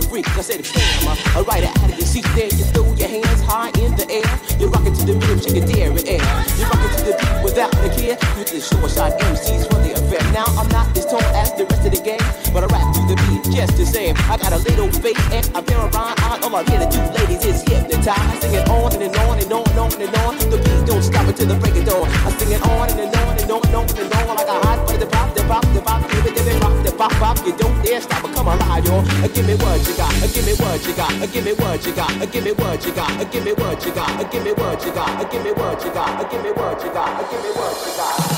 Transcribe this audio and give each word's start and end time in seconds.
the 0.00 0.08
freak. 0.08 0.28
I 0.36 0.42
said 0.42 0.62
bam, 0.62 1.16
alright 1.34 1.64
out 1.64 1.90
of 1.90 1.98
your 1.98 2.06
seat 2.06 2.26
there. 2.34 2.46
You 2.46 2.64
throw 2.70 2.86
your 2.94 3.08
hands 3.08 3.42
high 3.42 3.70
in 3.82 3.94
the 3.98 4.06
air. 4.06 4.28
You're 4.58 4.70
rocking 4.70 4.94
to 4.94 5.04
the 5.04 5.14
rhythm, 5.18 5.40
shake 5.42 5.66
dairy 5.66 6.02
air. 6.06 6.22
You're 6.58 6.70
rocking 6.70 6.92
to 6.94 7.02
the 7.10 7.14
beat 7.18 7.36
without 7.42 7.74
a 7.82 7.88
care. 7.90 8.16
You 8.38 8.44
the 8.46 8.60
short 8.62 8.90
shot 8.90 9.18
MCs 9.18 9.66
for 9.66 9.78
the 9.82 9.98
affair. 9.98 10.22
Now 10.32 10.46
I'm 10.54 10.68
not 10.70 10.86
as 10.96 11.06
tall 11.06 11.22
as 11.34 11.52
the 11.58 11.66
rest 11.66 11.86
of 11.86 11.92
the 11.94 12.02
gang, 12.02 12.22
but 12.54 12.62
I 12.62 12.68
rap 12.70 12.86
to 12.94 13.00
the 13.10 13.16
beat 13.26 13.42
just 13.50 13.76
the 13.76 13.86
same. 13.86 14.14
I 14.30 14.38
got 14.38 14.52
a 14.52 14.60
little 14.70 14.90
face 15.02 15.18
and 15.34 15.46
a 15.56 15.62
pair 15.62 15.78
of 15.78 15.94
rhyme 15.94 16.14
eyes. 16.22 16.42
All 16.44 16.54
I'm 16.54 16.66
here 16.66 16.78
to 16.78 16.88
do, 16.88 17.00
ladies, 17.18 17.42
is 17.44 17.62
hypnotize. 17.66 18.38
Sing 18.40 18.54
it 18.54 18.68
on 18.70 18.94
and, 18.94 19.02
and 19.02 19.16
on 19.26 19.38
and 19.42 19.50
on 19.50 19.66
and 19.74 19.82
on 19.82 19.90
and 19.98 20.14
on. 20.22 20.32
The 20.50 20.58
beat 20.62 20.82
don't 20.86 21.02
stop 21.02 21.26
until 21.26 21.46
the 21.50 21.58
break 21.58 21.74
of 21.74 21.84
dawn. 21.86 22.06
I 22.06 22.30
sing 22.38 22.52
it 22.54 22.62
on 22.62 22.86
and, 22.90 23.00
and 23.02 23.14
on 23.14 23.34
and 23.34 23.50
on 23.50 23.62
and 23.66 23.74
on 23.74 23.86
and 23.98 24.12
on 24.14 24.36
like 24.38 24.46
a 24.46 24.58
hot 24.62 24.78
butter. 24.86 24.98
The 24.98 25.06
pop, 25.10 25.34
the 25.34 25.42
pop, 25.50 25.64
the 25.74 25.80
pop, 25.82 26.02
give 26.10 26.26
it, 26.26 26.34
give 26.34 26.46
it, 26.46 26.62
rock, 26.62 26.76
the 26.86 26.92
pop, 26.92 27.12
pop. 27.18 27.36
You 27.46 27.56
don't 27.56 27.67
dare 27.98 28.02
stop, 28.02 28.22
but 28.22 28.34
come 28.34 28.48
alive, 28.48 28.84
y'all. 28.86 29.00
Uh, 29.00 29.28
Give 29.28 29.46
me 29.46 29.54
what 29.54 29.86
you 29.86 29.94
got, 29.96 30.12
uh, 30.22 30.26
give 30.26 30.46
me 30.46 30.54
what 30.54 30.86
you 30.86 30.94
got, 30.94 31.12
uh, 31.12 31.26
give 31.26 31.44
me 31.44 31.52
what 31.52 31.86
you 31.86 31.92
got, 31.92 32.32
give 32.32 32.44
me 32.44 32.52
what 32.52 32.84
you 32.84 32.92
got, 32.92 33.30
give 33.30 33.44
me 33.44 33.52
what 33.52 33.84
you 33.84 33.92
got, 33.92 34.30
give 34.30 34.44
me 34.44 34.52
what 34.52 34.84
you 34.84 34.92
got, 34.92 35.30
give 35.30 35.44
me 35.44 35.52
what 35.52 35.84
you 35.84 35.90
got, 35.90 36.30
give 36.30 36.42
me 36.42 36.50
what 36.50 36.84
you 36.84 36.90
got, 36.92 37.30
give 37.30 37.42
me 37.42 37.50
what 37.50 37.86
you 37.86 37.96
got. 37.96 38.37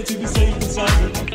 to 0.00 0.16
be 0.16 0.26
safe 0.26 0.56
inside. 0.56 1.31